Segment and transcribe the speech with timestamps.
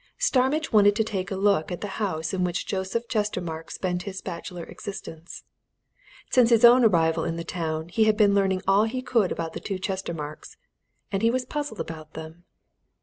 [0.17, 4.19] Starmidge wanted to take a look at the house in which Joseph Chestermarke spent his
[4.19, 5.43] bachelor existence.
[6.31, 9.53] Since his own arrival in the town, he had been learning all he could about
[9.53, 10.57] the two Chestermarkes,
[11.11, 12.45] and he was puzzled about them.